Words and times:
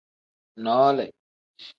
Noole. 0.63 1.05